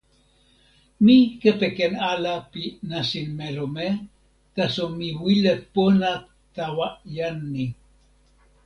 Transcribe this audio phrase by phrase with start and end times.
[1.03, 3.87] mi kepeken ala pi nasin melome,
[4.55, 6.11] taso mi wile pona
[6.55, 7.65] tawa jan ni.